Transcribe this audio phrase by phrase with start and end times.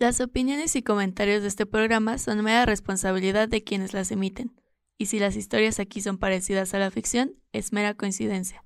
[0.00, 4.58] Las opiniones y comentarios de este programa son mera responsabilidad de quienes las emiten,
[4.96, 8.64] y si las historias aquí son parecidas a la ficción, es mera coincidencia.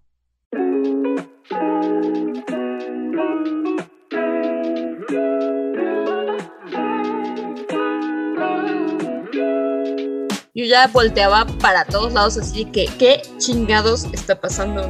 [10.54, 14.88] Yo ya volteaba para todos lados así que, ¿qué chingados está pasando?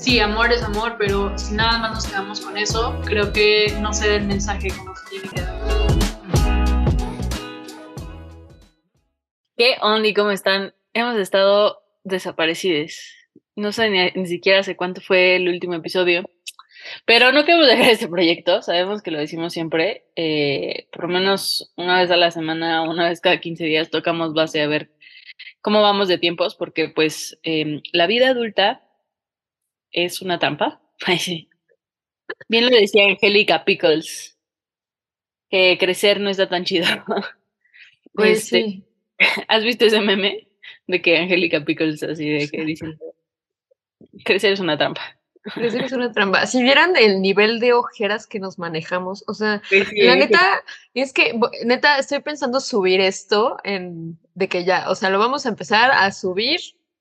[0.00, 3.92] Sí, amor es amor, pero si nada más nos quedamos con eso, creo que no
[3.92, 5.60] se da el mensaje como se tiene que dar.
[9.58, 10.72] ¿Qué onda y cómo están?
[10.94, 13.14] Hemos estado desaparecidos.
[13.56, 16.24] No sé ni, ni siquiera sé cuánto fue el último episodio.
[17.04, 21.74] Pero no queremos dejar este proyecto, sabemos que lo decimos siempre, eh, por lo menos
[21.76, 24.90] una vez a la semana, una vez cada 15 días tocamos base a ver
[25.60, 28.82] cómo vamos de tiempos, porque pues eh, la vida adulta
[29.92, 30.80] es una trampa.
[32.48, 34.36] Bien lo decía Angélica Pickles,
[35.50, 36.86] que crecer no está tan chido.
[38.12, 38.84] Pues Este, sí.
[39.48, 40.48] ¿Has visto ese meme
[40.88, 42.98] de que Angélica Pickles así de que dicen
[44.24, 45.16] crecer es una trampa?
[45.42, 46.44] Crecer es una trampa.
[46.46, 51.12] Si vieran el nivel de ojeras que nos manejamos, o sea, sí, la neta, es
[51.12, 55.50] que, neta, estoy pensando subir esto en, de que ya, o sea, lo vamos a
[55.50, 56.60] empezar a subir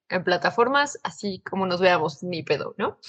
[0.09, 2.99] en plataformas así como nos veamos, ni pedo, ¿no?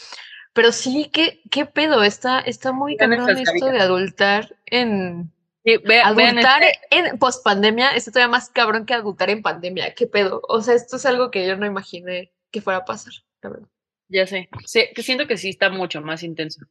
[0.53, 2.03] Pero sí, ¿qué, qué pedo?
[2.03, 5.33] Está, está muy cabrón esto de adultar en,
[5.65, 9.95] Sí, adultar este- en pospandemia está todavía más cabrón que adultar en pandemia.
[9.95, 10.41] ¿Qué pedo?
[10.48, 13.69] O sea, esto es algo que yo no imaginé que fuera a pasar, la verdad.
[14.09, 14.48] Ya sé.
[14.67, 16.62] Sí, que siento que sí está mucho más intenso.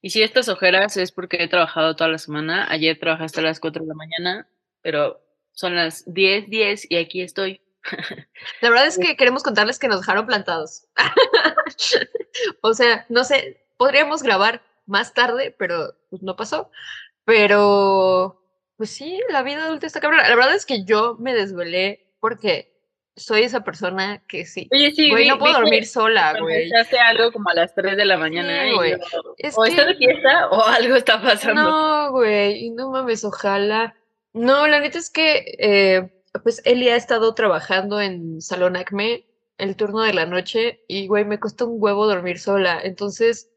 [0.00, 2.66] Y si estas ojeras es porque he trabajado toda la semana.
[2.70, 4.48] Ayer trabajé hasta las 4 de la mañana,
[4.80, 5.20] pero
[5.52, 7.60] son las 10, 10 y aquí estoy.
[8.60, 10.86] La verdad es que queremos contarles que nos dejaron plantados.
[12.60, 16.70] o sea, no sé, podríamos grabar más tarde, pero pues, no pasó.
[17.24, 18.40] Pero,
[18.76, 20.20] pues sí, la vida adulta está cabrón.
[20.22, 22.72] La verdad es que yo me desvelé porque
[23.16, 24.68] soy esa persona que sí.
[24.72, 26.70] Oye, sí, Güey, vi- no puedo vi dormir sola, güey.
[26.72, 28.64] Hace algo como a las 3 de la mañana.
[28.64, 28.92] Sí, güey.
[28.92, 28.98] yo,
[29.38, 31.62] Es o está que- de fiesta o algo está pasando.
[31.62, 33.96] No, güey, no mames, ojalá.
[34.34, 39.26] No, la neta es que, eh, pues Eli ha estado trabajando en Salón Acme
[39.58, 42.80] el turno de la noche y, güey, me cuesta un huevo dormir sola.
[42.82, 43.50] Entonces,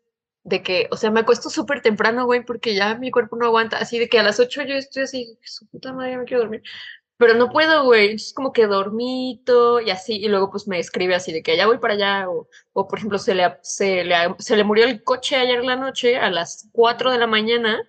[0.44, 3.78] de que, o sea, me acuesto súper temprano, güey, porque ya mi cuerpo no aguanta.
[3.78, 6.64] Así de que a las 8 yo estoy así, su puta madre, me quiero dormir.
[7.18, 8.14] Pero no puedo, güey.
[8.16, 10.16] Es como que dormito y así.
[10.18, 12.30] Y luego, pues me escribe así de que ya voy para allá.
[12.30, 15.76] O, o por ejemplo, se le, se, le, se le murió el coche ayer la
[15.76, 17.82] noche a las 4 de la mañana.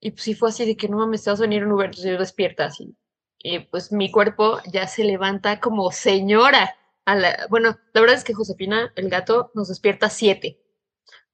[0.00, 2.10] Y pues sí fue así de que no mames, vas a venir en Uber, entonces
[2.10, 2.96] yo despierta así.
[3.42, 6.76] Y pues mi cuerpo ya se levanta como señora.
[7.04, 10.58] A la, bueno, la verdad es que Josefina, el gato, nos despierta a 7.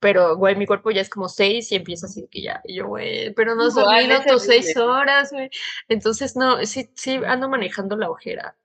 [0.01, 2.61] Pero, güey, mi cuerpo ya es como 6 y empieza así que ya.
[2.65, 3.75] Y yo, güey, pero no tus
[4.45, 4.83] 6 horrible.
[4.83, 5.51] horas, güey.
[5.89, 8.57] Entonces, no, sí, sí, ando manejando la ojera.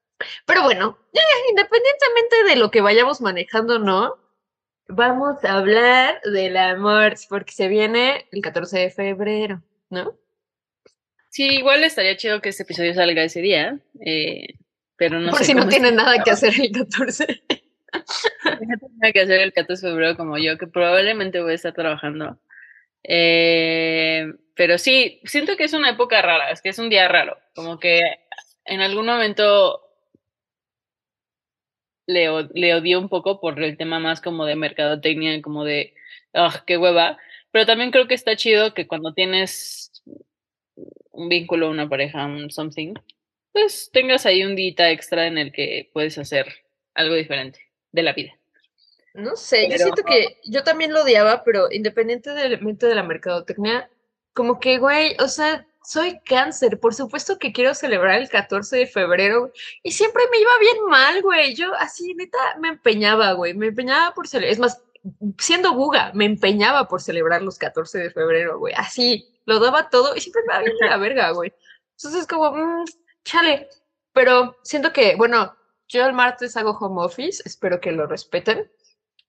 [0.45, 4.17] Pero bueno, eh, independientemente de lo que vayamos manejando, ¿no?
[4.87, 10.15] Vamos a hablar del amor, porque se viene el 14 de febrero, ¿no?
[11.33, 13.79] Sí, igual estaría chido que este episodio salga ese día.
[14.05, 14.49] eh,
[14.95, 17.25] pero no Por sé si no tienen nada que hacer el 14.
[18.43, 22.37] tenga que hacer el 14 de febrero como yo, que probablemente voy a estar trabajando.
[23.03, 27.39] Eh, pero sí, siento que es una época rara, es que es un día raro,
[27.55, 28.01] como que
[28.65, 29.81] en algún momento
[32.05, 35.95] le, le odié un poco por el tema más como de mercadotecnia, como de,
[36.35, 37.17] ah, qué hueva,
[37.49, 39.92] pero también creo que está chido que cuando tienes
[41.13, 42.93] un vínculo, una pareja, un something,
[43.51, 46.47] pues tengas ahí un día extra en el que puedes hacer
[46.93, 47.59] algo diferente
[47.91, 48.37] de la vida.
[49.13, 53.89] No sé, yo siento que yo también lo odiaba, pero independientemente de la mercadotecnia,
[54.33, 58.87] como que, güey, o sea, soy cáncer, por supuesto que quiero celebrar el 14 de
[58.87, 59.51] febrero
[59.83, 61.53] y siempre me iba bien mal, güey.
[61.53, 64.81] Yo así, neta, me empeñaba, güey, me empeñaba por celebrar, es más,
[65.37, 70.15] siendo buga, me empeñaba por celebrar los 14 de febrero, güey, así, lo daba todo
[70.15, 71.53] y siempre me de la verga, güey.
[71.97, 72.85] Entonces, como, mm,
[73.23, 73.69] chale,
[74.13, 75.55] pero siento que, bueno,
[75.87, 78.71] yo el martes hago home office, espero que lo respeten.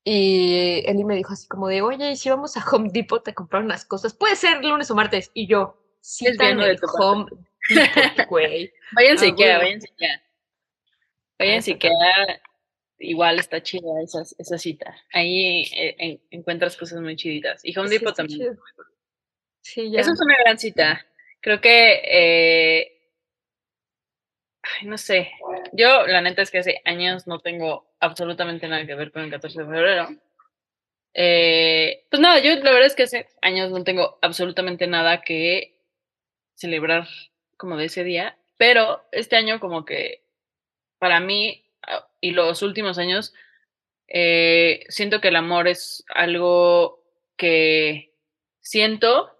[0.06, 3.32] Y Eli me dijo así como de, oye, ¿y si vamos a Home Depot a
[3.32, 4.12] comprar unas cosas?
[4.12, 5.30] Puede ser lunes o martes.
[5.32, 6.86] Y yo, sí, de el parte.
[6.98, 7.26] Home
[7.70, 8.70] Depot, güey.
[8.92, 9.88] Váyanse Ah, váyanse.
[11.38, 12.42] Váyanse Ikea,
[12.98, 14.94] igual está chida esa, esa cita.
[15.12, 17.64] Ahí eh, en- encuentras cosas muy chiditas.
[17.64, 18.38] Y Home Sí, Depot también.
[18.40, 18.54] chido.
[19.60, 20.00] Sí, ya.
[20.00, 21.06] Eso es una gran cita.
[21.40, 22.98] Creo que, eh,
[24.62, 25.30] ay, no sé,
[25.72, 29.30] yo la neta es que hace años no tengo absolutamente nada que ver con el
[29.30, 30.08] 14 de febrero.
[31.14, 35.78] Eh, pues nada, yo la verdad es que hace años no tengo absolutamente nada que
[36.54, 37.06] celebrar
[37.56, 40.24] como de ese día, pero este año como que
[40.98, 41.63] para mí
[42.20, 43.34] y los últimos años
[44.08, 47.02] eh, siento que el amor es algo
[47.36, 48.12] que
[48.60, 49.30] siento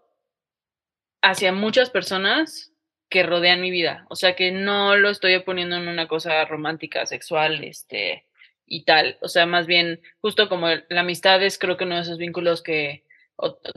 [1.23, 2.73] hacia muchas personas
[3.08, 4.06] que rodean mi vida.
[4.08, 8.26] O sea, que no lo estoy poniendo en una cosa romántica, sexual, este,
[8.67, 9.19] y tal.
[9.20, 12.62] O sea, más bien, justo como la amistad es creo que uno de esos vínculos
[12.62, 13.05] que,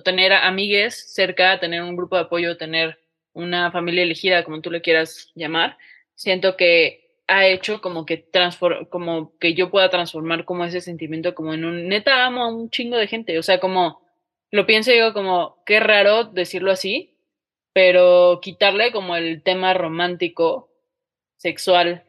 [0.04, 3.00] tener amigues cerca, tener un grupo de apoyo, tener
[3.34, 5.78] una familia elegida, como tú le quieras llamar,
[6.16, 8.26] siento que ha hecho como que
[8.90, 12.70] como que yo pueda transformar como ese sentimiento como en un neta amo a un
[12.70, 14.02] chingo de gente, o sea, como
[14.52, 17.18] lo pienso y digo como qué raro decirlo así,
[17.74, 20.70] pero quitarle como el tema romántico,
[21.38, 22.04] sexual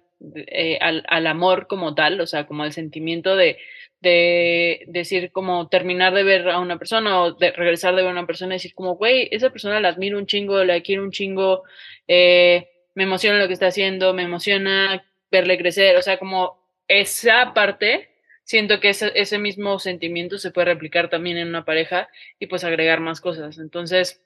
[0.47, 3.59] eh, al, al, amor como tal, o sea, como el sentimiento de,
[4.01, 8.13] de decir como terminar de ver a una persona o de regresar de ver a
[8.13, 11.11] una persona y decir como, güey, esa persona la admiro un chingo, la quiero un
[11.11, 11.65] chingo,
[12.07, 12.69] eh,
[12.99, 16.59] me emociona lo que está haciendo, me emociona verle crecer, o sea, como
[16.89, 18.11] esa parte,
[18.43, 22.09] siento que ese, ese mismo sentimiento se puede replicar también en una pareja
[22.41, 23.59] y pues agregar más cosas.
[23.59, 24.21] Entonces,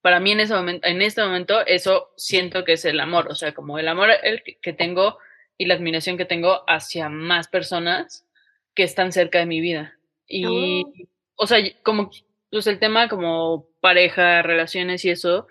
[0.00, 3.36] para mí en, ese momento, en este momento eso siento que es el amor, o
[3.36, 5.18] sea, como el amor el que tengo
[5.56, 8.26] y la admiración que tengo hacia más personas
[8.74, 9.96] que están cerca de mi vida.
[10.26, 10.92] Y, oh.
[11.36, 12.10] o sea, como,
[12.50, 15.46] pues el tema como pareja, relaciones y eso,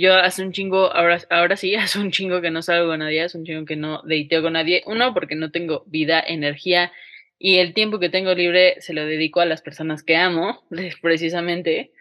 [0.00, 3.22] yo hace un chingo, ahora, ahora sí, hace un chingo que no salgo con nadie,
[3.22, 4.82] hace un chingo que no deiteo con nadie.
[4.86, 6.92] Uno, porque no tengo vida, energía
[7.38, 10.64] y el tiempo que tengo libre se lo dedico a las personas que amo,
[11.02, 11.92] precisamente,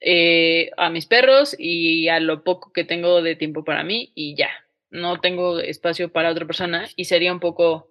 [0.00, 4.36] eh, a mis perros y a lo poco que tengo de tiempo para mí y
[4.36, 4.50] ya.
[4.90, 7.90] No tengo espacio para otra persona y sería un poco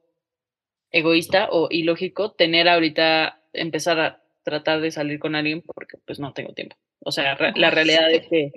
[0.91, 6.31] egoísta o ilógico tener ahorita, empezar a tratar de salir con alguien porque pues no
[6.31, 6.77] tengo tiempo.
[7.00, 8.51] O sea, la realidad es que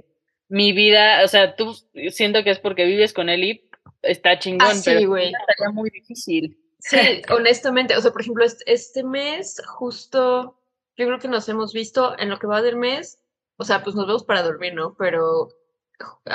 [0.49, 1.75] mi vida, o sea, tú
[2.11, 3.71] siento que es porque vives con él y
[4.03, 6.59] está chingón, ah, pero estaría muy difícil.
[6.79, 6.97] Sí,
[7.31, 10.59] honestamente, o sea, por ejemplo, este, mes justo,
[10.97, 13.19] yo creo que nos hemos visto en lo que va del mes,
[13.57, 14.95] o sea, pues nos vemos para dormir, ¿no?
[14.99, 15.49] Pero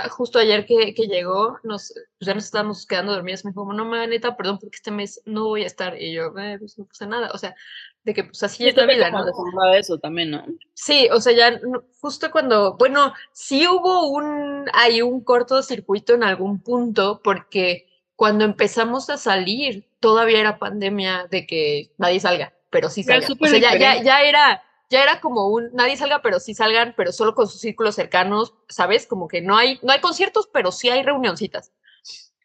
[0.09, 3.85] justo ayer que, que llegó, nos, pues ya nos estábamos quedando dormidos, me dijo, no,
[3.85, 6.85] me neta, perdón, porque este mes no voy a estar, y yo, eh, pues no
[6.85, 7.55] pasa nada, o sea,
[8.03, 9.23] de que pues así es la vida, ¿no?
[9.73, 10.45] eso también, ¿no?
[10.73, 11.59] Sí, o sea, ya
[11.99, 19.09] justo cuando, bueno, sí hubo un, hay un cortocircuito en algún punto, porque cuando empezamos
[19.09, 23.27] a salir, todavía era pandemia de que nadie salga, pero sí salga.
[23.27, 26.93] O sea, ya, ya, ya era ya era como un nadie salga, pero sí salgan,
[26.95, 29.07] pero solo con sus círculos cercanos, ¿sabes?
[29.07, 31.71] Como que no hay, no hay conciertos, pero sí hay reunioncitas.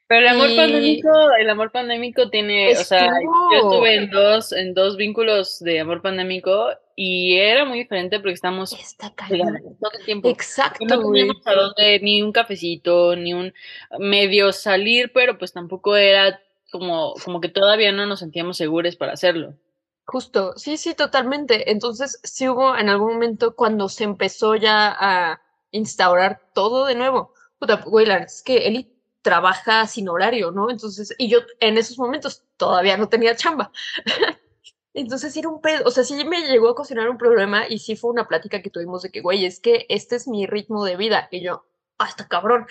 [0.08, 1.10] Pero el amor pandémico,
[1.40, 3.06] el amor pandémico tiene, o sea,
[3.52, 8.34] yo estuve en dos, en dos vínculos de amor pandémico y era muy diferente porque
[8.34, 10.28] estamos todo el tiempo.
[10.28, 10.86] Exacto.
[10.86, 13.52] No teníamos a dónde, ni un cafecito, ni un
[13.98, 16.40] medio salir, pero pues tampoco era
[16.70, 19.54] como, como que todavía no nos sentíamos seguros para hacerlo.
[20.06, 21.70] Justo, sí, sí, totalmente.
[21.70, 25.42] Entonces, sí hubo en algún momento cuando se empezó ya a
[25.72, 27.34] instaurar todo de nuevo.
[27.58, 28.92] Puta, güey, es que Eli
[29.22, 30.70] trabaja sin horario, ¿no?
[30.70, 33.72] Entonces, y yo en esos momentos todavía no tenía chamba.
[34.94, 37.96] Entonces era un pedo, o sea, sí me llegó a cocinar un problema y sí
[37.96, 40.96] fue una plática que tuvimos de que, güey, es que este es mi ritmo de
[40.96, 41.28] vida.
[41.32, 41.66] Y yo,
[41.98, 42.66] hasta cabrón.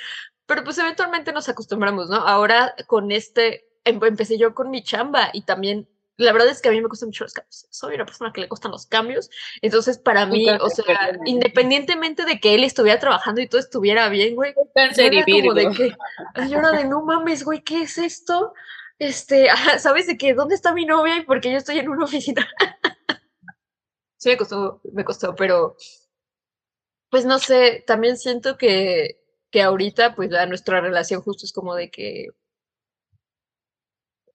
[0.45, 2.17] Pero pues eventualmente nos acostumbramos, ¿no?
[2.17, 6.69] Ahora con este, em, empecé yo con mi chamba y también la verdad es que
[6.69, 7.67] a mí me gustan mucho los cambios.
[7.69, 9.29] Soy una persona que le gustan los cambios.
[9.61, 14.35] Entonces, para mí, o sea, independientemente de que él estuviera trabajando y todo estuviera bien,
[14.35, 14.53] güey.
[14.75, 15.89] Era como de que,
[16.49, 18.53] yo era de no mames, güey, ¿qué es esto?
[18.97, 19.47] Este,
[19.79, 20.33] ¿sabes de qué?
[20.33, 21.17] ¿Dónde está mi novia?
[21.17, 22.47] Y porque yo estoy en una oficina.
[24.17, 25.75] sí, me costó, me costó, pero
[27.09, 31.75] pues no sé, también siento que, que ahorita, pues la, nuestra relación justo es como
[31.75, 32.29] de que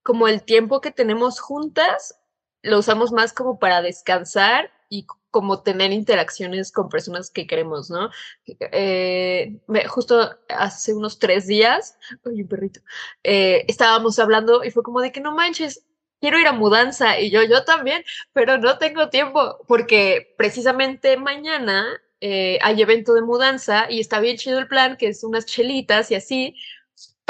[0.03, 2.17] como el tiempo que tenemos juntas
[2.63, 8.11] lo usamos más como para descansar y como tener interacciones con personas que queremos, ¿no?
[8.47, 12.81] Eh, justo hace unos tres días, oye, un perrito,
[13.23, 15.87] eh, estábamos hablando y fue como de que no manches,
[16.21, 21.87] quiero ir a mudanza y yo, yo también, pero no tengo tiempo porque precisamente mañana
[22.21, 26.11] eh, hay evento de mudanza y está bien chido el plan, que es unas chelitas
[26.11, 26.57] y así,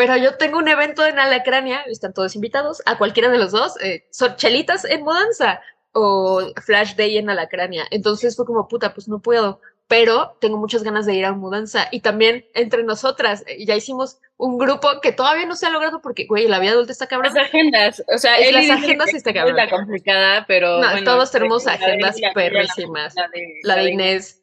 [0.00, 3.78] pero yo tengo un evento en Alacrania, están todos invitados, a cualquiera de los dos,
[3.82, 5.60] eh, son chelitas en mudanza
[5.92, 7.84] o Flash Day en Alacrania.
[7.90, 11.86] Entonces fue como, puta, pues no puedo, pero tengo muchas ganas de ir a mudanza.
[11.90, 16.00] Y también entre nosotras, eh, ya hicimos un grupo que todavía no se ha logrado
[16.00, 17.34] porque, güey, la vida adulta está cabrón.
[17.34, 19.60] Las agendas, o sea, las agendas está cabrón.
[19.60, 20.80] Es la complicada, pero.
[21.04, 23.14] todos tenemos agendas perrísimas.
[23.64, 24.42] La de, Inés.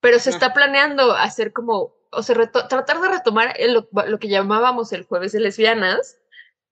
[0.00, 5.04] Pero se está planeando hacer como o sea, tratar de retomar lo, que llamábamos el
[5.04, 6.18] jueves de lesbianas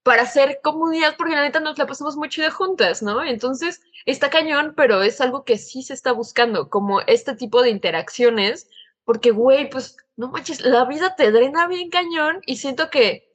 [0.03, 3.25] para hacer comunidad, porque la neta nos la pasamos mucho de juntas, ¿no?
[3.25, 7.71] Entonces, está cañón, pero es algo que sí se está buscando, como este tipo de
[7.71, 8.69] interacciones,
[9.05, 13.31] porque, güey, pues, no manches, la vida te drena bien cañón y siento que,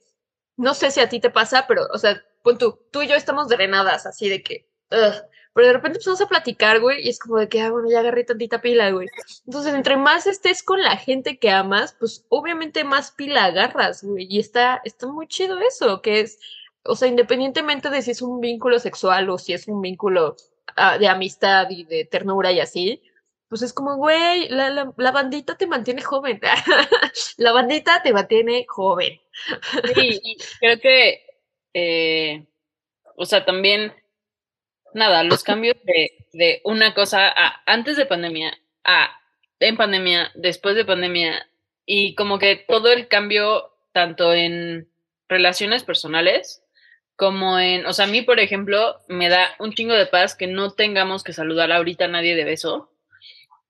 [0.56, 2.22] no sé si a ti te pasa, pero, o sea,
[2.58, 4.68] tú, tú y yo estamos drenadas, así de que,
[5.58, 7.98] pero de repente empezamos a platicar, güey, y es como de que, ah, bueno, ya
[7.98, 9.08] agarré tantita pila, güey.
[9.44, 14.28] Entonces, entre más estés con la gente que amas, pues obviamente más pila agarras, güey,
[14.30, 16.38] y está, está muy chido eso, que es,
[16.84, 20.36] o sea, independientemente de si es un vínculo sexual o si es un vínculo
[20.76, 23.02] uh, de amistad y de ternura y así,
[23.48, 26.40] pues es como, güey, la, la, la, bandita te mantiene joven.
[27.36, 29.20] la bandita te mantiene joven.
[29.92, 31.26] sí, creo que,
[31.74, 32.46] eh,
[33.16, 33.92] o sea, también
[34.94, 39.10] nada, los cambios de, una cosa a antes de pandemia, a
[39.60, 41.48] en pandemia, después de pandemia,
[41.84, 44.88] y como que todo el cambio, tanto en
[45.28, 46.62] relaciones personales,
[47.16, 50.46] como en, o sea, a mí, por ejemplo, me da un chingo de paz que
[50.46, 52.92] no tengamos que saludar ahorita a nadie de beso,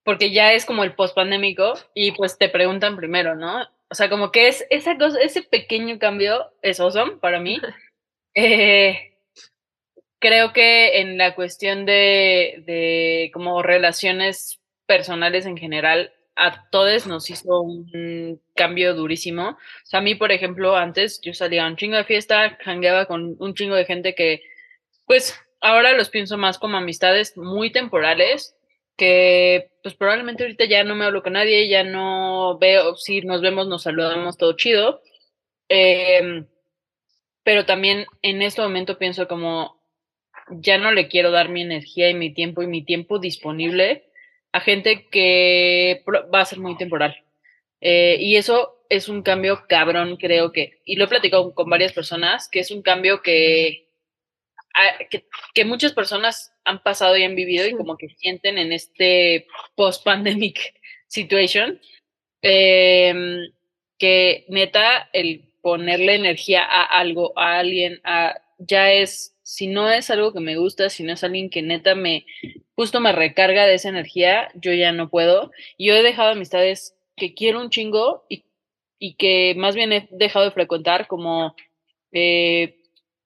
[0.05, 3.67] porque ya es como el post pandémico y pues te preguntan primero, ¿no?
[3.91, 7.61] O sea, como que es esa cosa, ese pequeño cambio es awesome para mí.
[8.35, 9.17] Eh,
[10.19, 17.29] creo que en la cuestión de, de como relaciones personales en general, a todos nos
[17.31, 19.51] hizo un cambio durísimo.
[19.51, 23.07] O sea, a mí, por ejemplo, antes yo salía a un chingo de fiesta, jangueaba
[23.07, 24.43] con un chingo de gente que,
[25.05, 28.57] pues, ahora los pienso más como amistades muy temporales,
[28.97, 33.41] que pues probablemente ahorita ya no me hablo con nadie, ya no veo, si nos
[33.41, 35.01] vemos, nos saludamos todo chido.
[35.69, 36.47] Em,
[37.43, 39.77] pero también en este momento pienso como,
[40.50, 44.05] ya no le quiero dar mi energía y mi tiempo y mi tiempo disponible
[44.52, 46.02] a gente que
[46.35, 47.17] va a ser muy temporal.
[47.81, 51.93] Eh, y eso es un cambio cabrón, creo que, y lo he platicado con varias
[51.93, 53.88] personas, que es un cambio que,
[55.55, 60.75] que, muchas personas han pasado y han vivido y como que sienten en este post-pandemic
[61.09, 61.81] situation,
[62.43, 63.52] em,
[63.99, 70.11] que neta, el ponerle energía a algo, a alguien, a, ya es si no es
[70.11, 72.26] algo que me gusta, si no es alguien que neta me,
[72.75, 75.52] justo me recarga de esa energía, yo ya no puedo.
[75.78, 78.45] Yo he dejado amistades que quiero un chingo y,
[78.99, 81.57] y que más bien he dejado de frecuentar como
[82.12, 82.76] eh,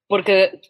[0.07, 0.61] porque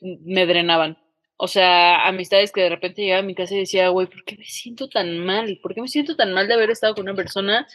[0.00, 0.96] me drenaban.
[1.36, 4.38] O sea, amistades que de repente llegaba a mi casa y decía, güey, ¿por qué
[4.38, 5.58] me siento tan mal?
[5.62, 7.66] ¿Por qué me siento tan mal de haber estado con una persona?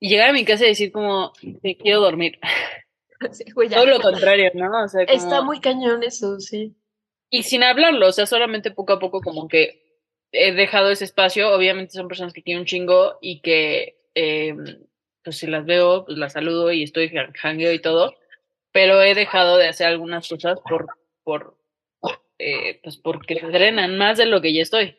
[0.00, 1.32] Y llegar a mi casa y decir como,
[1.62, 2.40] te quiero dormir.
[3.70, 4.84] Todo lo contrario, ¿no?
[4.84, 6.74] O sea, Está muy cañón eso, sí.
[7.30, 9.86] Y sin hablarlo, o sea, solamente poco a poco como que
[10.32, 11.50] he dejado ese espacio.
[11.54, 14.54] Obviamente son personas que quieren un chingo y que, eh,
[15.22, 18.14] pues si las veo, pues las saludo y estoy jangueo y todo.
[18.72, 20.86] Pero he dejado de hacer algunas cosas por,
[21.24, 21.56] por,
[22.38, 24.96] eh, pues porque drenan más de lo que ya estoy.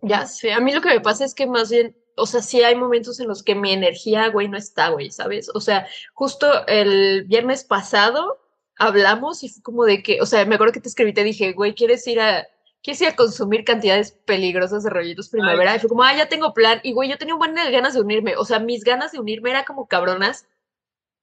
[0.00, 2.62] Ya sé, a mí lo que me pasa es que más bien o sea, sí
[2.62, 5.50] hay momentos en los que mi energía, güey, no está, güey, ¿sabes?
[5.54, 8.40] O sea, justo el viernes pasado
[8.76, 11.52] hablamos y fue como de que, o sea, me acuerdo que te escribí, te dije,
[11.52, 12.46] güey, ¿quieres ir a,
[12.82, 15.76] ¿quieres ir a consumir cantidades peligrosas de rollitos primavera?
[15.76, 16.80] Y fue como, ah, ya tengo plan.
[16.82, 18.36] Y, güey, yo tenía un buen de ganas de unirme.
[18.36, 20.48] O sea, mis ganas de unirme era como cabronas.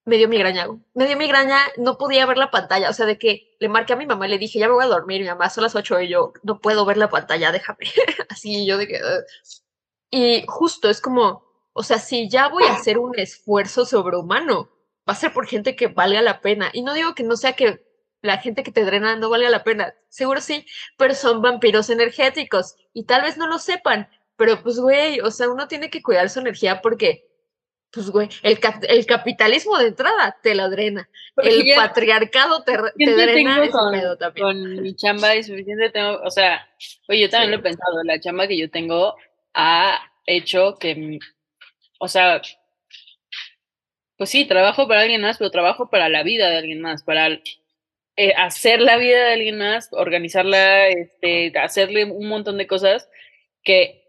[0.06, 0.80] Me dio migraña, güey.
[0.96, 2.90] Me dio migraña, no podía ver la pantalla.
[2.90, 4.86] O sea, de que le marqué a mi mamá y le dije, ya me voy
[4.86, 5.22] a dormir.
[5.22, 7.80] Mi mamá, son las ocho y yo, no puedo ver la pantalla, déjame.
[8.30, 9.00] Así, yo de que...
[10.12, 14.70] Y justo es como, o sea, si ya voy a hacer un esfuerzo sobrehumano,
[15.08, 16.70] va a ser por gente que valga la pena.
[16.74, 17.84] Y no digo que no sea que
[18.22, 20.66] la gente que te drena no valga la pena, seguro sí,
[20.98, 25.50] pero son vampiros energéticos y tal vez no lo sepan, pero pues, güey, o sea,
[25.50, 27.26] uno tiene que cuidar su energía porque,
[27.92, 33.70] pues, güey, el, el capitalismo de entrada te la drena, el patriarcado te, te drena
[33.72, 34.46] con, también.
[34.46, 36.68] Con mi chamba y suficiente tengo, o sea,
[37.08, 39.16] oye, yo también lo he pensado, la chamba que yo tengo
[39.54, 41.20] ha hecho que,
[42.00, 42.42] o sea,
[44.18, 47.28] pues sí, trabajo para alguien más, pero trabajo para la vida de alguien más, para
[48.18, 53.10] eh, hacer la vida de alguien más, organizarla, este, hacerle un montón de cosas
[53.64, 54.04] que,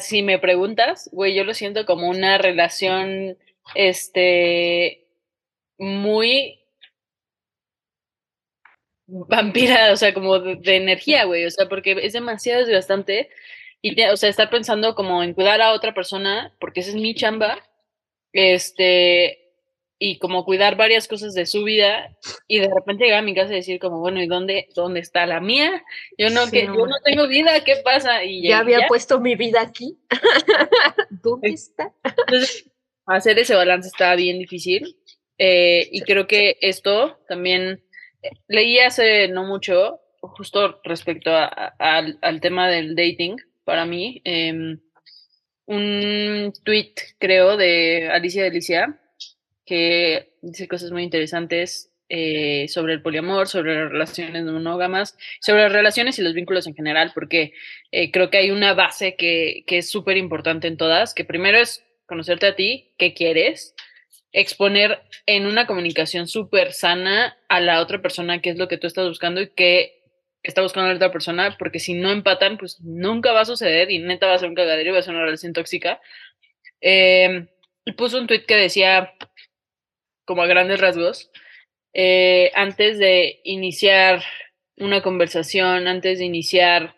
[0.00, 3.36] si me preguntas, güey, yo lo siento como una relación,
[3.74, 5.08] este,
[5.76, 6.60] muy
[9.06, 13.28] vampira, o sea, como de, de energía, güey, o sea, porque es demasiado desgastante
[13.84, 17.14] y, o sea, estar pensando como en cuidar a otra persona, porque esa es mi
[17.14, 17.58] chamba,
[18.32, 19.52] este,
[19.98, 22.16] y como cuidar varias cosas de su vida,
[22.48, 25.26] y de repente llegar a mi casa y decir como, bueno, ¿y dónde, dónde está
[25.26, 25.84] la mía?
[26.16, 28.24] Yo no, que, yo no tengo vida, ¿qué pasa?
[28.24, 29.98] Y ya había puesto mi vida aquí.
[31.22, 31.92] ¿Dónde está?
[32.02, 32.70] Entonces,
[33.04, 34.96] hacer ese balance está bien difícil.
[35.36, 37.84] Eh, y creo que esto también
[38.22, 44.78] eh, leí hace no mucho, justo respecto al, al, tema del dating, para mí, eh,
[45.66, 49.00] un tweet, creo, de Alicia Delicia,
[49.64, 55.72] que dice cosas muy interesantes eh, sobre el poliamor, sobre las relaciones monógamas, sobre las
[55.72, 57.54] relaciones y los vínculos en general, porque
[57.90, 61.58] eh, creo que hay una base que, que es súper importante en todas, que primero
[61.58, 63.74] es conocerte a ti, qué quieres,
[64.32, 68.86] exponer en una comunicación súper sana a la otra persona qué es lo que tú
[68.86, 70.03] estás buscando y qué
[70.44, 73.90] está buscando a la otra persona, porque si no empatan, pues nunca va a suceder
[73.90, 76.00] y neta va a ser un cagadero y va a ser una relación tóxica.
[76.80, 77.46] Eh,
[77.84, 79.14] y puso un tweet que decía,
[80.24, 81.30] como a grandes rasgos,
[81.94, 84.22] eh, antes de iniciar
[84.76, 86.94] una conversación, antes de iniciar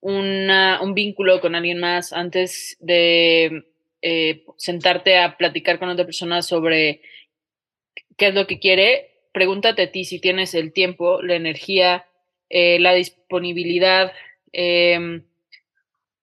[0.00, 3.64] una, un vínculo con alguien más, antes de
[4.00, 7.02] eh, sentarte a platicar con otra persona sobre
[8.16, 12.07] qué es lo que quiere, pregúntate a ti si tienes el tiempo, la energía,
[12.50, 14.12] eh, la disponibilidad,
[14.52, 15.24] em,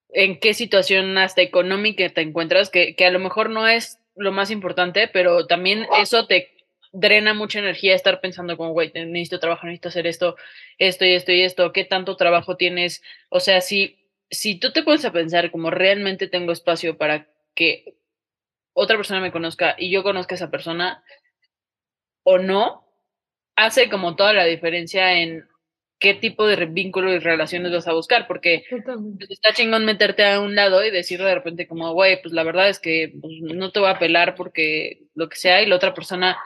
[0.09, 4.31] en qué situación hasta económica te encuentras, que, que, a lo mejor no es lo
[4.31, 6.55] más importante, pero también eso te
[6.95, 10.35] drena mucha energía estar pensando como, güey, necesito trabajar, necesito hacer esto,
[10.77, 13.03] esto y esto y esto, qué tanto trabajo tienes.
[13.29, 13.99] O sea, si,
[14.31, 17.95] si tú te pones a pensar como realmente tengo espacio para que
[18.73, 21.03] otra persona me conozca y yo conozca a esa persona
[22.23, 22.87] o no,
[23.55, 25.47] hace como toda la diferencia en
[25.99, 30.41] qué tipo de vínculo y relaciones vas a buscar, porque pues, está chingón meterte a
[30.41, 33.71] un lado y decir de repente como, güey, pues la verdad es que pues, no
[33.71, 36.37] te voy a pelar porque lo que sea y la otra persona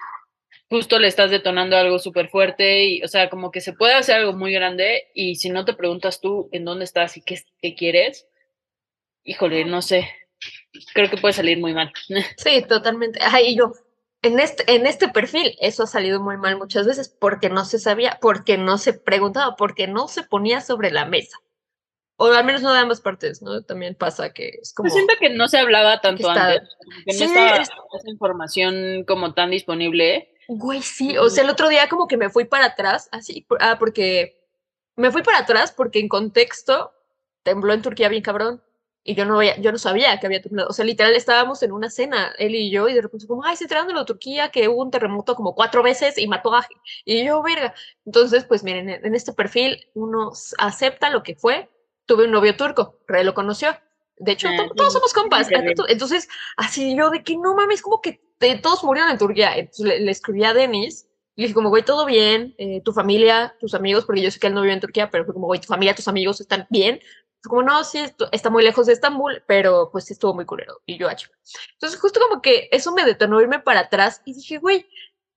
[0.69, 4.17] justo le estás detonando algo súper fuerte y, o sea, como que se puede hacer
[4.17, 7.75] algo muy grande y si no te preguntas tú en dónde estás y qué, qué
[7.75, 8.27] quieres,
[9.23, 10.09] híjole, no sé,
[10.93, 11.91] creo que puede salir muy mal.
[12.37, 13.19] Sí, totalmente.
[13.23, 13.73] Ay, yo,
[14.21, 17.79] en este, en este perfil eso ha salido muy mal muchas veces porque no se
[17.79, 21.37] sabía, porque no se preguntaba, porque no se ponía sobre la mesa.
[22.17, 23.63] O al menos no de ambas partes, ¿no?
[23.63, 24.89] También pasa que es como...
[24.89, 26.67] Yo siento que no se hablaba tanto antes,
[27.05, 30.35] que no estaba esa información como tan disponible.
[30.49, 33.77] Güey, sí, o sea, el otro día como que me fui para atrás, así, ah,
[33.79, 34.45] porque
[34.97, 36.91] me fui para atrás porque en contexto
[37.43, 38.61] tembló en Turquía bien cabrón
[39.09, 40.69] y yo no, había, yo no sabía que había temblado.
[40.69, 43.55] O sea, literal estábamos en una cena, él y yo, y de repente como, ay,
[43.55, 46.67] se entrando en la Turquía, que hubo un terremoto como cuatro veces y mató a...
[47.05, 47.73] Y yo, verga.
[48.05, 51.71] Entonces, pues miren, en este perfil uno acepta lo que fue.
[52.05, 53.75] Tuve un novio turco, re lo conoció.
[54.17, 55.47] De hecho, ah, todos somos compas.
[55.87, 58.21] Entonces, así yo de que no mames, como que
[58.61, 59.57] todos murieron en Turquía.
[59.57, 63.55] Entonces le, escribí a Denis y le dije como, güey, todo bien, eh, tu familia,
[63.59, 65.59] tus amigos, porque yo sé que él no vive en Turquía, pero fue como, güey,
[65.59, 66.99] tu familia, tus amigos están bien
[67.43, 70.81] como, no, sí, está muy lejos de Estambul, pero pues sí estuvo muy culero.
[70.85, 71.15] Y yo, ah,
[71.73, 74.87] Entonces, justo como que eso me detonó irme para atrás y dije, güey,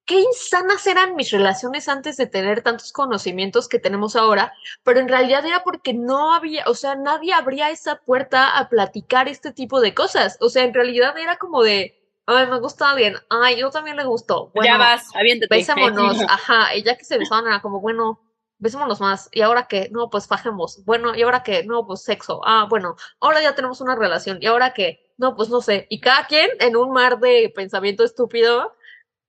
[0.05, 5.09] qué insanas eran mis relaciones antes de tener tantos conocimientos que tenemos ahora, pero en
[5.09, 9.81] realidad era porque no había, o sea, nadie abría esa puerta a platicar este tipo
[9.81, 10.38] de cosas.
[10.41, 14.05] O sea, en realidad era como de, ay, me gusta bien, ay, yo también le
[14.05, 14.51] gustó.
[14.55, 15.55] Bueno, ya vas, aviéntate.
[15.55, 18.21] Besámonos, ajá, y ya que se besaban era como, bueno,
[18.62, 19.29] besémonos más.
[19.33, 19.88] ¿Y ahora qué?
[19.90, 20.85] No, pues fajemos.
[20.85, 21.64] Bueno, ¿y ahora qué?
[21.64, 22.40] No, pues sexo.
[22.44, 24.38] Ah, bueno, ahora ya tenemos una relación.
[24.40, 25.12] ¿Y ahora qué?
[25.18, 25.87] No, pues no sé.
[25.90, 28.72] Y cada quien en un mar de pensamiento estúpido.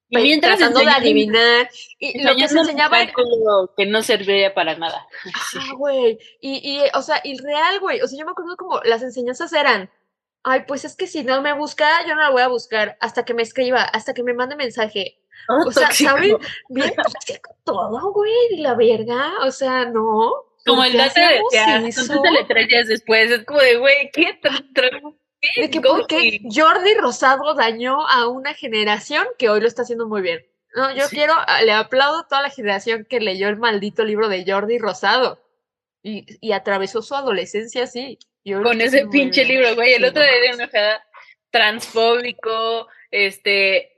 [0.10, 1.68] Y mientras tratando de adivinar.
[1.98, 3.12] Y lo que se enseñaba era...
[3.76, 5.08] que no servía para nada.
[5.58, 6.20] Ah, güey.
[6.40, 8.02] Y, y, o sea, y real, güey.
[8.02, 9.90] O sea, yo me acuerdo como las enseñanzas eran,
[10.44, 13.26] ay, pues es que si no me busca, yo no la voy a buscar hasta
[13.26, 15.18] que me escriba, hasta que me mande mensaje.
[15.66, 16.34] O sea, ¿sabes?
[16.70, 16.94] Bien
[17.64, 19.34] todo, güey, la verga.
[19.46, 20.32] O sea, no.
[20.66, 21.42] Como el date de
[22.48, 23.32] tres días después.
[23.32, 24.40] Es como de, güey, ¿qué?
[25.58, 30.08] ¿De qué, por qué Jordi Rosado dañó a una generación que hoy lo está haciendo
[30.08, 30.46] muy bien?
[30.74, 34.30] No, yo quiero, ah, le aplaudo a toda la generación que leyó el maldito libro
[34.30, 35.44] de Jordi Rosado
[36.02, 38.18] y, y atravesó su adolescencia así.
[38.46, 39.94] Con ese pinche libro, güey.
[39.94, 41.06] El otro día era enojada,
[41.50, 43.93] transfóbico, este,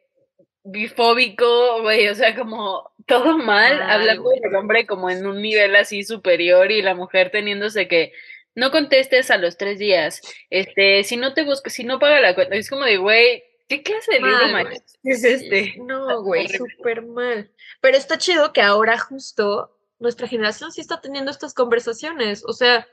[0.65, 6.03] bifóbico, güey, o sea, como todo mal, hablando del hombre como en un nivel así
[6.03, 8.11] superior y la mujer teniéndose que
[8.55, 12.33] no contestes a los tres días, este, si no te buscas, si no paga la
[12.33, 14.69] cuenta, es como de, güey, ¿qué clase de libro
[15.03, 15.75] es este?
[15.77, 17.51] No, güey, súper mal.
[17.79, 22.87] Pero está chido que ahora justo nuestra generación sí está teniendo estas conversaciones, o sea,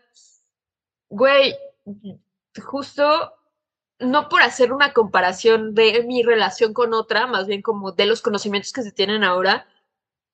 [1.08, 1.56] güey,
[2.62, 3.32] justo
[4.02, 8.22] no por hacer una comparación de mi relación con otra, más bien como de los
[8.22, 9.66] conocimientos que se tienen ahora,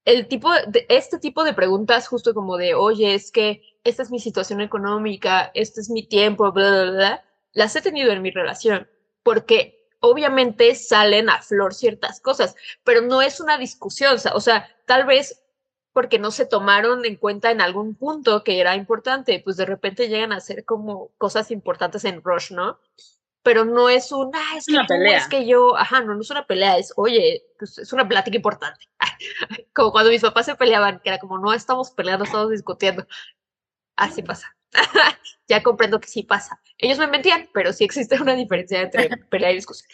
[0.05, 4.11] el tipo de, este tipo de preguntas, justo como de, oye, es que esta es
[4.11, 8.31] mi situación económica, este es mi tiempo, bla, bla, bla, las he tenido en mi
[8.31, 8.89] relación,
[9.23, 12.55] porque obviamente salen a flor ciertas cosas,
[12.85, 15.43] pero no es una discusión, o sea, tal vez
[15.93, 20.09] porque no se tomaron en cuenta en algún punto que era importante, pues de repente
[20.09, 22.79] llegan a ser como cosas importantes en Rush, ¿no?
[23.49, 25.17] Pero no es una, es que, una pelea.
[25.17, 28.37] es que yo, ajá, no, no es una pelea, es, oye, pues es una plática
[28.37, 28.85] importante.
[29.75, 33.07] como cuando mis papás se peleaban, que era como, no estamos peleando, estamos discutiendo.
[33.97, 34.55] Así pasa.
[35.49, 36.61] ya comprendo que sí pasa.
[36.77, 39.89] Ellos me mentían, pero sí existe una diferencia entre pelea y discusión.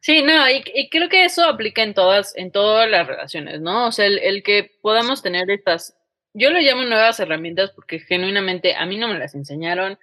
[0.00, 3.86] Sí, no, y, creo que eso aplica en todas, en todas las relaciones, ¿no?
[3.86, 5.96] O sea, el, que podamos tener estas,
[6.34, 9.96] yo lo llamo nuevas herramientas porque genuinamente a mí no me las enseñaron.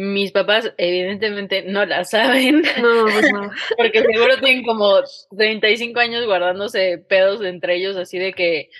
[0.00, 2.62] Mis papás evidentemente no las saben.
[2.80, 3.50] No, pues no.
[3.76, 5.00] porque seguro tienen como
[5.36, 8.70] 35 años guardándose pedos entre ellos, así de que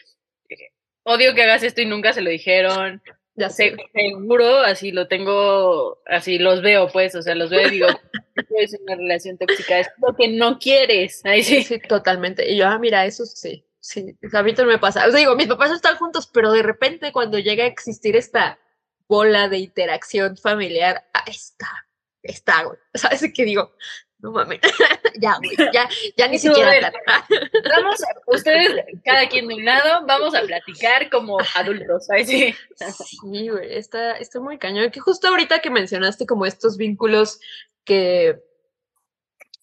[1.03, 3.03] odio que hagas esto y nunca se lo dijeron.
[3.35, 3.75] Ya sé.
[3.93, 7.89] Seguro, así lo tengo, así los veo, pues, o sea, los veo y digo,
[8.57, 11.25] es una relación tóxica, es lo que no quieres.
[11.25, 11.65] Ahí sí.
[11.65, 11.81] sí.
[11.81, 12.49] totalmente.
[12.49, 15.05] Y yo, ah, mira, eso sí, sí, a mí también me pasa.
[15.09, 18.61] O sea, digo, mis papás están juntos, pero de repente cuando llega a existir esta
[19.09, 21.87] bola de interacción familiar, ahí está,
[22.23, 22.79] está, güey.
[22.95, 23.73] ¿Sabes qué digo?
[24.19, 24.61] No mames.
[25.21, 26.93] ya, güey, ya, ya ni siquiera.
[27.77, 32.11] vamos, ustedes, cada quien de un lado, vamos a platicar como adultos.
[32.11, 32.55] Ahí sí.
[32.77, 34.91] Sí, güey, está, está muy cañón.
[34.91, 37.39] Que justo ahorita que mencionaste como estos vínculos
[37.85, 38.43] que,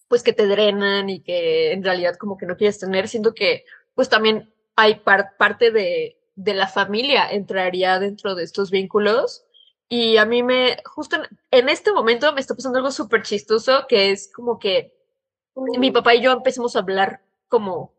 [0.08, 3.64] pues que te drenan y que en realidad como que no quieres tener, siento que
[3.94, 9.46] pues también hay parte de, de la familia entraría dentro de estos vínculos
[9.88, 11.16] y a mí me, justo
[11.50, 14.94] en, este momento me está pasando algo súper chistoso, que es como que
[15.54, 17.94] mi papá y yo empecemos a hablar como,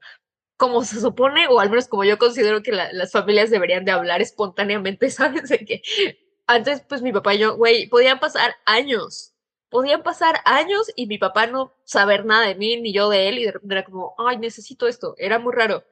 [0.57, 4.21] como se supone, o al menos como yo considero que las familias deberían de hablar
[4.21, 5.49] espontáneamente, ¿sabes?
[5.49, 5.81] De que
[6.45, 9.33] antes, pues mi papá y yo, güey, podían pasar años,
[9.69, 13.39] podían pasar años y mi papá no saber nada de mí, ni yo de él,
[13.39, 15.83] y de repente era como, ay, necesito esto, era muy raro.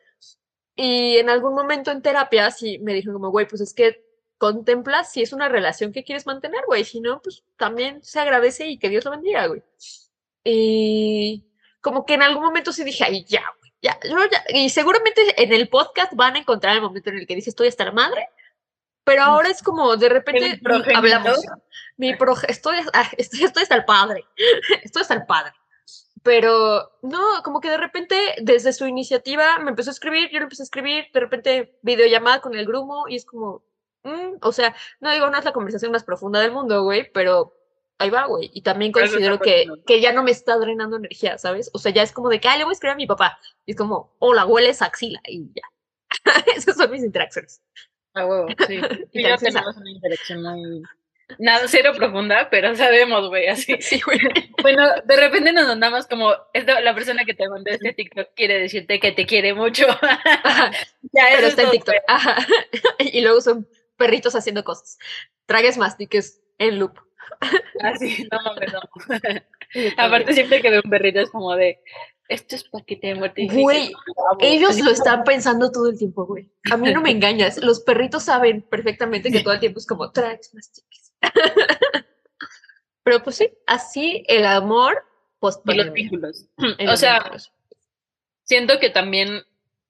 [0.76, 4.04] Y en algún momento en terapia sí me dijo como, güey, pues es que
[4.38, 6.84] contemplas si es una relación que quieres mantener, güey.
[6.84, 9.64] Si no, pues también se agradece y que Dios lo bendiga, güey.
[10.44, 11.46] Y
[11.82, 14.44] como que en algún momento sí dije, ay, ya, güey, ya, yo ya.
[14.50, 17.70] Y seguramente en el podcast van a encontrar el momento en el que dices, estoy
[17.70, 18.30] hasta la madre.
[19.06, 20.60] Pero ahora es como de repente
[20.94, 21.40] hablamos.
[21.96, 22.16] Mi
[22.48, 24.26] estoy, ah, estoy, estoy hasta el padre.
[24.84, 25.54] Estoy hasta el padre
[26.26, 30.44] pero no, como que de repente desde su iniciativa me empezó a escribir, yo le
[30.44, 33.64] empecé a escribir, de repente videollamada con el grumo y es como,
[34.06, 37.58] Mm, o sea, no digo, no es la conversación más profunda del mundo, güey, pero
[37.98, 38.52] ahí va, güey.
[38.54, 41.72] Y también considero que, que ya no me está drenando energía, ¿sabes?
[41.74, 43.40] O sea, ya es como de que, ah, le voy a escribir a mi papá.
[43.66, 45.64] Y es como, hola, hueles axila y ya.
[46.56, 47.64] Esas son mis interacciones.
[48.14, 48.80] Ah, huevo, sí.
[49.12, 50.84] y ya tenemos una interacción muy...
[51.40, 53.76] Nada, cero profunda, pero sabemos, güey, así.
[53.82, 54.20] Sí, güey.
[54.62, 59.00] Bueno, de repente nos andamos como, la persona que te mandó este TikTok quiere decirte
[59.00, 59.88] que te quiere mucho.
[61.14, 61.96] ya, pero está en TikTok.
[62.08, 62.38] Ajá.
[63.00, 64.98] Y luego son perritos haciendo cosas.
[65.46, 67.00] Tragues mastiques en loop.
[67.82, 68.82] Así, ah, no mames, no.
[69.98, 71.82] Aparte, siempre que veo un perrito es como de,
[72.28, 73.48] esto es paquete de muerte.
[73.52, 73.92] Güey,
[74.40, 76.50] ellos lo están pensando todo el tiempo, güey.
[76.72, 77.58] A mí no me engañas.
[77.58, 81.05] Los perritos saben perfectamente que todo el tiempo es como, tragues mastiques.
[83.04, 85.04] Pero pues sí, así el amor
[85.40, 86.46] post Y los vínculos.
[86.90, 87.32] o sea,
[88.44, 89.44] siento que también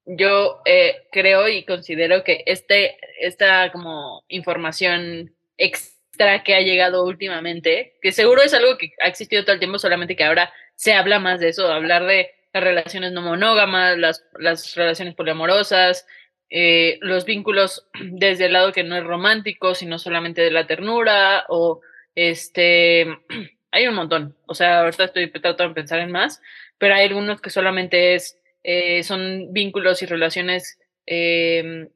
[0.06, 7.98] yo eh, creo y considero que este, esta como información extra que ha llegado últimamente,
[8.02, 11.20] que seguro es algo que ha existido todo el tiempo, solamente que ahora se habla
[11.20, 16.06] más de eso, hablar de las relaciones no monógamas, las, las relaciones poliamorosas,
[16.50, 21.46] eh, los vínculos desde el lado que no es romántico, sino solamente de la ternura,
[21.50, 21.82] o
[22.16, 23.08] este,
[23.72, 26.42] hay un montón, o sea, ahorita estoy tratando de pensar en más,
[26.78, 31.88] pero hay algunos que solamente es eh, son vínculos y relaciones, em,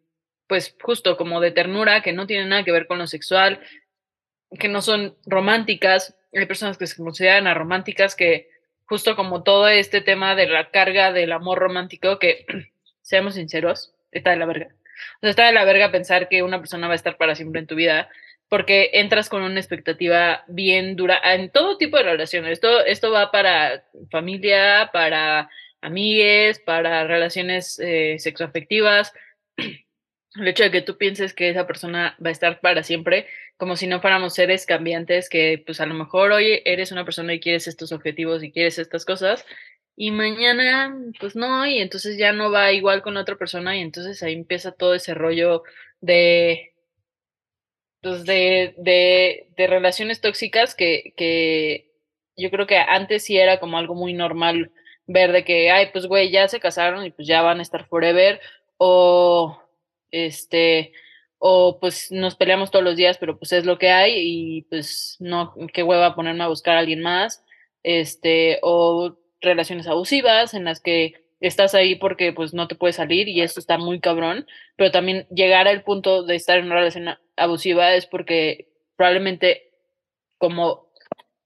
[0.48, 3.60] pues justo como de ternura, que no tienen nada que ver con lo sexual,
[4.60, 6.16] que no son románticas.
[6.32, 8.50] Hay personas que se consideran arománticas que
[8.86, 12.46] justo como todo este tema de la carga del amor romántico, que
[13.02, 14.70] seamos sinceros, está de la verga.
[15.18, 17.62] O sea, está de la verga pensar que una persona va a estar para siempre
[17.62, 18.10] en tu vida,
[18.50, 22.54] porque entras con una expectativa bien dura en todo tipo de relaciones.
[22.54, 25.50] Esto, esto va para familia, para
[25.82, 29.14] amigues, para relaciones eh, sexoafectivas.
[30.36, 33.76] El hecho de que tú pienses que esa persona va a estar para siempre, como
[33.76, 37.40] si no fuéramos seres cambiantes, que pues a lo mejor hoy eres una persona y
[37.40, 39.46] quieres estos objetivos y quieres estas cosas,
[39.96, 44.24] y mañana pues no, y entonces ya no va igual con otra persona, y entonces
[44.24, 45.64] ahí empieza todo ese rollo
[46.02, 46.74] de,
[48.02, 51.92] pues de, de, de relaciones tóxicas que, que
[52.38, 54.72] yo creo que antes sí era como algo muy normal
[55.08, 57.88] ver de que, ay, pues güey, ya se casaron y pues ya van a estar
[57.88, 58.40] forever,
[58.78, 59.62] o
[60.12, 60.94] este,
[61.40, 65.18] o pues nos peleamos todos los días, pero pues es lo que hay y pues
[65.20, 67.44] no, qué hueva ponerme a buscar a alguien más,
[67.84, 73.30] este, o relaciones abusivas en las que estás ahí porque pues no te puedes salir
[73.30, 77.08] y esto está muy cabrón, pero también llegar al punto de estar en una relación
[77.38, 79.72] abusiva es porque probablemente
[80.38, 80.92] como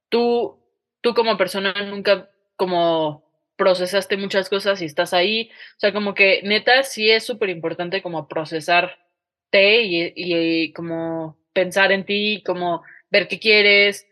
[0.10, 0.60] tú,
[1.02, 3.24] tú como persona nunca como
[3.56, 8.02] procesaste muchas cosas y estás ahí, o sea, como que neta sí es súper importante
[8.02, 14.08] como procesarte y, y como pensar en ti, como ver qué quieres,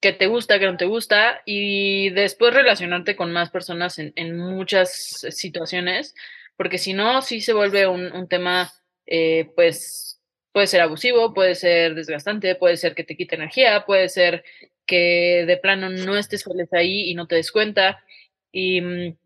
[0.00, 4.36] qué te gusta, qué no te gusta, y después relacionarte con más personas en, en
[4.36, 6.14] muchas situaciones,
[6.56, 8.72] porque si no, sí se vuelve un, un tema,
[9.06, 10.20] eh, pues,
[10.52, 14.44] puede ser abusivo, puede ser desgastante, puede ser que te quite energía, puede ser
[14.86, 18.02] que de plano no estés feliz ahí y no te des cuenta.
[18.50, 19.16] Y mm,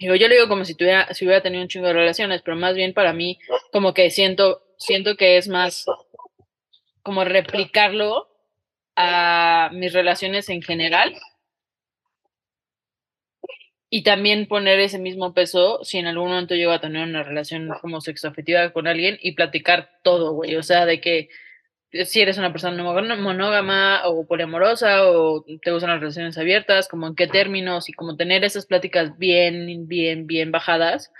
[0.00, 2.74] yo le digo como si tuviera, si hubiera tenido un chingo de relaciones, pero más
[2.74, 3.38] bien para mí,
[3.70, 5.84] como que siento, siento que es más
[7.02, 8.33] como replicarlo
[8.96, 11.14] a mis relaciones en general
[13.90, 17.68] y también poner ese mismo peso si en algún momento llego a tener una relación
[17.80, 21.28] como sexoafectiva con alguien y platicar todo, güey, o sea, de que
[22.04, 22.82] si eres una persona
[23.16, 28.16] monógama o poliamorosa o te gustan las relaciones abiertas, como en qué términos y como
[28.16, 31.12] tener esas pláticas bien, bien, bien bajadas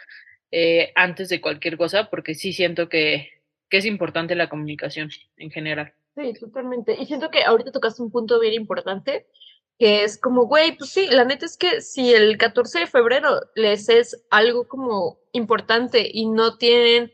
[0.50, 3.30] eh, antes de cualquier cosa, porque sí siento que,
[3.70, 5.94] que es importante la comunicación en general.
[6.16, 6.96] Sí, totalmente.
[7.00, 9.26] Y siento que ahorita tocaste un punto bien importante,
[9.78, 13.40] que es como, güey, pues sí, la neta es que si el 14 de febrero
[13.56, 17.12] les es algo como importante y no tienen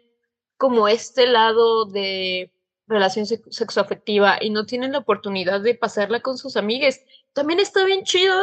[0.58, 2.52] como este lado de
[2.86, 8.04] relación sexoafectiva y no tienen la oportunidad de pasarla con sus amigues, también está bien
[8.04, 8.36] chido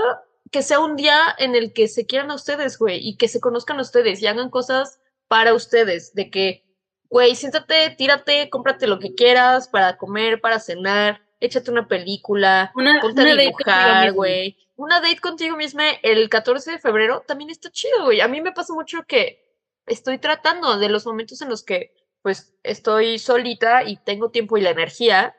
[0.51, 3.39] que sea un día en el que se quieran a ustedes, güey, y que se
[3.41, 6.66] conozcan a ustedes y hagan cosas para ustedes, de que
[7.09, 12.99] güey, siéntate, tírate, cómprate lo que quieras para comer, para cenar, échate una película, una,
[13.01, 14.57] ponte a dibujar, güey.
[14.75, 18.21] Una date contigo misma el 14 de febrero también está chido, güey.
[18.21, 19.43] A mí me pasa mucho que
[19.85, 24.61] estoy tratando de los momentos en los que pues estoy solita y tengo tiempo y
[24.61, 25.35] la energía.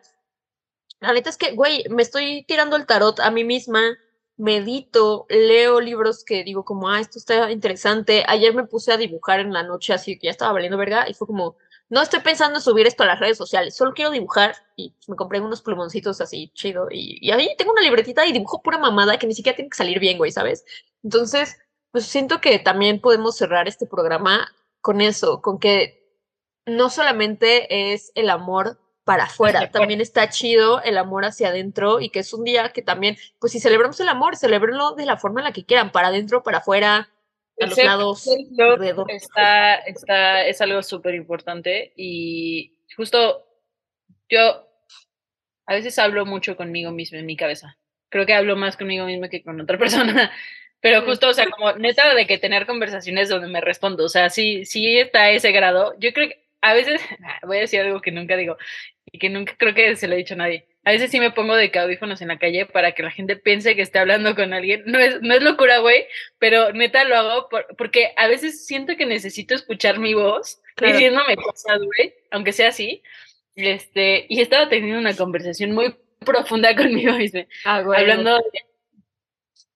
[1.00, 3.96] La neta es que, güey, me estoy tirando el tarot a mí misma,
[4.38, 8.24] medito, leo libros que digo como, ah, esto está interesante.
[8.26, 11.14] Ayer me puse a dibujar en la noche, así que ya estaba valiendo verga, y
[11.14, 11.56] fue como,
[11.90, 14.54] no estoy pensando en subir esto a las redes sociales, solo quiero dibujar.
[14.76, 16.88] Y me compré unos plumoncitos así chido.
[16.90, 19.76] Y, y ahí tengo una libretita y dibujo pura mamada que ni siquiera tiene que
[19.76, 20.64] salir bien, güey, ¿sabes?
[21.02, 21.56] Entonces,
[21.90, 24.48] pues siento que también podemos cerrar este programa
[24.80, 25.98] con eso, con que
[26.66, 29.70] no solamente es el amor para afuera.
[29.70, 33.54] También está chido el amor hacia adentro y que es un día que también, pues
[33.54, 36.58] si celebramos el amor, celebrenlo de la forma en la que quieran, para adentro, para
[36.58, 37.08] afuera,
[37.58, 39.10] a los lados, alrededor.
[39.10, 43.46] Está, está, es algo súper importante y justo
[44.28, 44.68] yo
[45.64, 47.78] a veces hablo mucho conmigo mismo en mi cabeza.
[48.10, 50.30] Creo que hablo más conmigo mismo que con otra persona.
[50.80, 54.28] Pero justo, o sea, como neta de que tener conversaciones donde me respondo, o sea,
[54.28, 55.94] sí, sí está a ese grado.
[55.98, 57.00] Yo creo que a veces,
[57.46, 58.56] voy a decir algo que nunca digo,
[59.12, 60.66] y que nunca creo que se lo he dicho a nadie.
[60.84, 63.76] A veces sí me pongo de caudífonos en la calle para que la gente piense
[63.76, 64.82] que esté hablando con alguien.
[64.86, 66.06] No es, no es locura, güey,
[66.38, 71.78] pero neta lo hago porque a veces siento que necesito escuchar mi voz diciéndome cosas,
[71.78, 73.02] güey, aunque sea así.
[73.54, 77.44] Este, y estaba teniendo una conversación muy profunda conmigo misma.
[77.64, 78.00] Ah, güey.
[78.00, 78.64] Hablando de,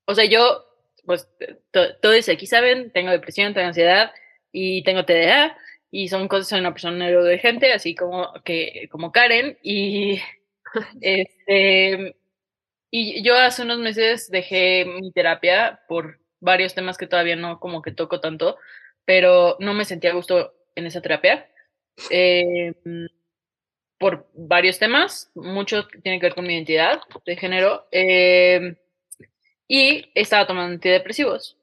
[0.07, 0.65] O sea, yo,
[1.05, 1.29] pues,
[1.73, 4.13] todo eso aquí saben, tengo depresión, tengo ansiedad
[4.53, 5.57] y tengo TDA
[5.93, 10.21] y son cosas de una persona neurodivergente, así como, que, como Karen, y,
[11.03, 12.17] este,
[12.91, 17.83] y yo hace unos meses dejé mi terapia por varios temas que todavía no como
[17.83, 18.57] que toco tanto,
[19.05, 21.47] pero no me sentía a gusto en esa terapia.
[22.11, 22.75] Eh,
[23.99, 28.77] por varios temas, mucho tiene que ver con mi identidad de género, eh,
[29.69, 31.59] y estaba tomando antidepresivos,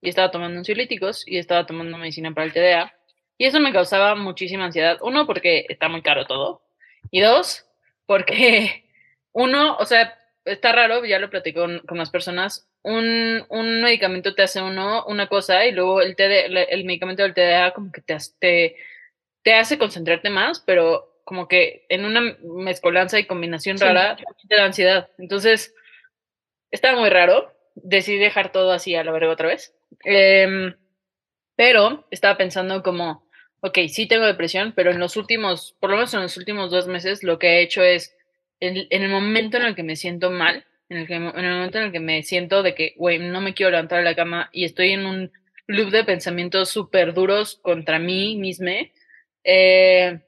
[0.00, 2.94] y estaba tomando ansiolíticos, y estaba tomando medicina para el TDA,
[3.42, 4.98] y eso me causaba muchísima ansiedad.
[5.00, 6.62] Uno, porque está muy caro todo.
[7.10, 7.66] Y dos,
[8.06, 8.84] porque
[9.32, 14.36] uno, o sea, está raro, ya lo platico con, con las personas, un, un, medicamento
[14.36, 18.00] te hace uno una cosa y luego el, TD, el medicamento del TDA como que
[18.02, 18.76] te, te,
[19.42, 24.66] te hace concentrarte más, pero como que en una mezcolanza y combinación rara te da
[24.66, 25.10] ansiedad.
[25.18, 25.74] Entonces,
[26.70, 27.52] estaba muy raro.
[27.74, 29.74] Decidí dejar todo así a la verga otra vez.
[30.04, 30.76] Eh,
[31.56, 33.24] pero estaba pensando como,
[33.62, 36.88] ok, sí tengo depresión, pero en los últimos, por lo menos en los últimos dos
[36.88, 38.14] meses, lo que he hecho es,
[38.60, 41.78] en, el momento en el que me siento mal, en el, que, en el momento
[41.78, 44.50] en el que me siento de que, güey, no me quiero levantar de la cama
[44.52, 45.32] y estoy en un
[45.66, 48.72] loop de pensamientos súper duros contra mí misma,
[49.44, 50.20] eh,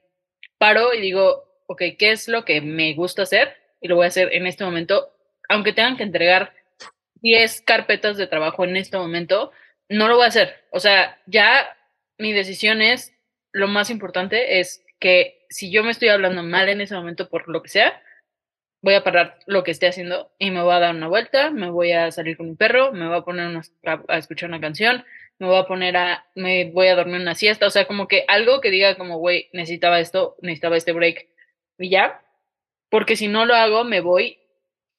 [0.57, 3.57] paro y digo, ok, ¿qué es lo que me gusta hacer?
[3.81, 5.13] Y lo voy a hacer en este momento,
[5.49, 6.53] aunque tengan que entregar
[7.15, 9.51] 10 carpetas de trabajo en este momento,
[9.89, 10.63] no lo voy a hacer.
[10.71, 11.67] O sea, ya
[12.17, 13.14] mi decisión es,
[13.55, 17.47] lo más importante es que si yo me estoy hablando mal en ese momento por
[17.47, 18.01] lo que sea,
[18.81, 21.69] voy a parar lo que esté haciendo y me voy a dar una vuelta, me
[21.69, 25.05] voy a salir con mi perro, me voy a poner a, escuchar una canción,
[25.39, 28.25] me voy a poner a, me voy a dormir una siesta, o sea, como que
[28.27, 31.29] algo que diga como, güey, necesitaba esto, necesitaba este break
[31.79, 32.21] y ya,
[32.89, 34.37] porque si no lo hago, me voy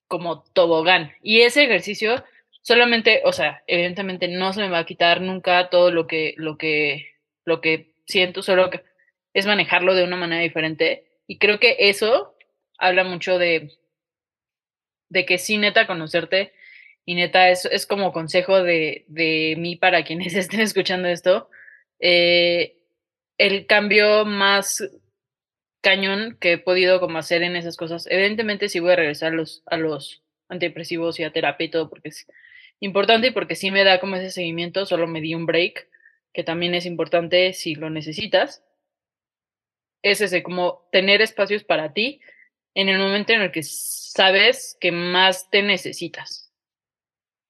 [0.09, 1.13] como tobogán.
[1.23, 2.25] Y ese ejercicio
[2.63, 6.57] solamente, o sea, evidentemente no se me va a quitar nunca todo lo que, lo
[6.57, 8.83] que, lo que siento, solo que
[9.35, 11.07] es manejarlo de una manera diferente.
[11.27, 12.37] Y creo que eso
[12.79, 13.73] habla mucho de,
[15.09, 16.53] de que sí, neta, conocerte.
[17.05, 21.51] Y neta, es, es como consejo de, de mí para quienes estén escuchando esto.
[22.01, 22.79] Eh,
[23.39, 24.83] el cambio más
[25.83, 28.07] cañón que he podido como hacer en esas cosas.
[28.11, 31.89] Evidentemente sí voy a regresar a los, a los antidepresivos y a terapia y todo
[31.89, 32.27] porque es
[32.81, 35.89] importante y porque sí me da como ese seguimiento, solo me di un break,
[36.37, 38.63] que también es importante si lo necesitas.
[40.03, 42.21] Es ese, como tener espacios para ti
[42.75, 46.53] en el momento en el que sabes que más te necesitas.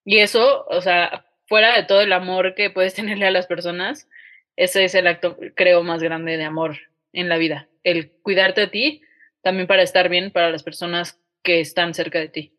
[0.04, 4.08] Y eso, o sea, fuera de todo el amor que puedes tenerle a las personas,
[4.54, 6.78] ese es el acto, creo, más grande de amor
[7.12, 9.02] en la vida el cuidarte a ti,
[9.42, 12.58] también para estar bien para las personas que están cerca de ti.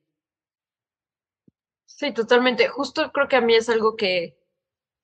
[1.85, 2.69] Sí, totalmente.
[2.69, 4.37] Justo creo que a mí es algo que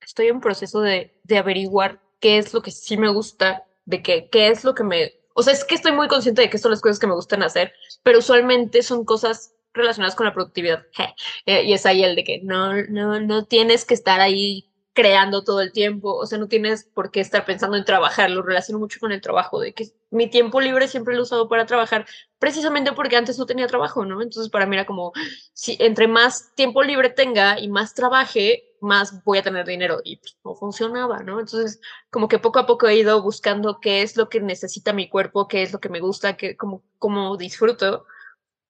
[0.06, 4.30] estoy en proceso de, de averiguar qué es lo que sí me gusta, de qué,
[4.32, 5.13] qué es lo que me...
[5.34, 7.44] O sea, es que estoy muy consciente de que son las cosas que me gustan
[7.44, 10.86] hacer, pero usualmente son cosas relacionadas con la productividad.
[11.46, 15.44] Eh, y es ahí el de que no, no, no tienes que estar ahí creando
[15.44, 18.80] todo el tiempo, o sea, no tienes por qué estar pensando en trabajar, lo relaciono
[18.80, 22.06] mucho con el trabajo, de que mi tiempo libre siempre lo he usado para trabajar,
[22.38, 24.22] precisamente porque antes no tenía trabajo, ¿no?
[24.22, 25.12] Entonces para mí era como,
[25.54, 30.17] si entre más tiempo libre tenga y más trabaje, más voy a tener dinero y
[30.17, 31.39] pues, no funcionaba, ¿no?
[31.39, 35.10] Entonces como que poco a poco he ido buscando qué es lo que necesita mi
[35.10, 38.06] cuerpo, qué es lo que me gusta, qué, cómo, cómo disfruto.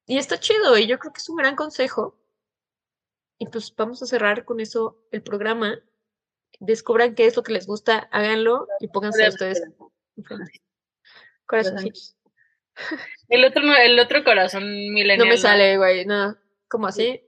[0.06, 2.20] Y está chido y yo creo que es un gran consejo.
[3.40, 5.80] Y pues vamos a cerrar con eso el programa
[6.60, 9.62] descubran qué es lo que les gusta, háganlo y pónganse a ustedes.
[11.46, 12.16] Corazoncitos.
[13.28, 15.20] El otro, el otro corazón milenial.
[15.20, 16.38] No me sale, güey, no.
[16.68, 17.22] ¿Cómo así?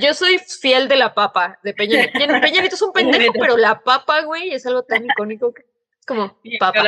[0.00, 4.22] Yo soy fiel de la papa, de Peña Peña es un pendejo, pero la papa,
[4.22, 6.82] güey, es algo tan icónico que es como papa.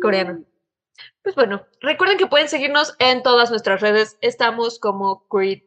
[0.00, 0.44] Coreano.
[1.22, 4.16] Pues bueno, recuerden que pueden seguirnos en todas nuestras redes.
[4.20, 5.62] Estamos como Creed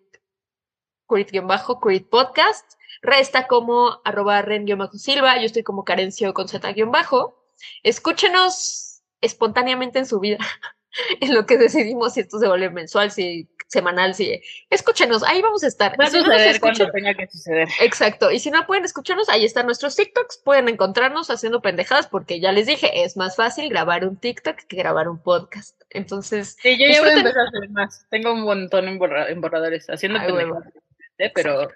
[1.43, 2.73] bajo Creed Podcast.
[3.01, 5.37] Resta como arroba ren-silva.
[5.37, 7.43] Yo estoy como carencio con z-bajo.
[7.83, 10.37] Escúchenos espontáneamente en su vida,
[11.21, 15.63] en lo que decidimos si esto se vuelve mensual, si semanal, si escúchenos, ahí vamos
[15.63, 15.99] a estar.
[15.99, 17.67] Va a suceder cuando tenga que suceder.
[17.81, 22.39] Exacto, y si no pueden escucharnos, ahí están nuestros TikToks, pueden encontrarnos haciendo pendejadas, porque
[22.39, 25.81] ya les dije, es más fácil grabar un TikTok que grabar un podcast.
[25.89, 28.05] Entonces, sí, yo ya voy a empezar a hacer más.
[28.09, 30.73] Tengo un montón en, borradores haciendo pendejadas.
[31.17, 31.31] ¿eh?
[31.33, 31.69] pero...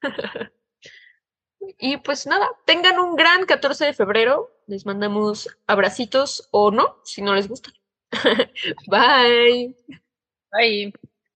[1.78, 4.54] y pues nada, tengan un gran 14 de febrero.
[4.66, 7.70] Les mandamos abracitos o no, si no les gusta.
[8.88, 9.68] Bye.
[10.52, 10.92] Bye.